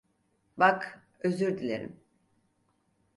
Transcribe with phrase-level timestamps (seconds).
[0.57, 1.99] Bak, özür dilerim.